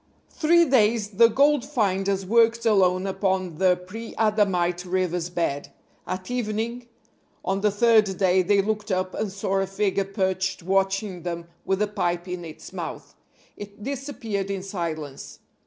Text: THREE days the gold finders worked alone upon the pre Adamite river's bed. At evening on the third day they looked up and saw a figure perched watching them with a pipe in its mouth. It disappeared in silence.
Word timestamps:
THREE 0.31 0.65
days 0.65 1.09
the 1.09 1.27
gold 1.27 1.63
finders 1.63 2.25
worked 2.25 2.65
alone 2.65 3.05
upon 3.05 3.59
the 3.59 3.75
pre 3.75 4.15
Adamite 4.15 4.83
river's 4.83 5.29
bed. 5.29 5.71
At 6.07 6.31
evening 6.31 6.87
on 7.45 7.61
the 7.61 7.69
third 7.69 8.17
day 8.17 8.41
they 8.41 8.63
looked 8.63 8.89
up 8.91 9.13
and 9.13 9.31
saw 9.31 9.59
a 9.59 9.67
figure 9.67 10.03
perched 10.05 10.63
watching 10.63 11.21
them 11.21 11.45
with 11.65 11.83
a 11.83 11.87
pipe 11.87 12.27
in 12.27 12.43
its 12.43 12.73
mouth. 12.73 13.13
It 13.55 13.83
disappeared 13.83 14.49
in 14.49 14.63
silence. 14.63 15.37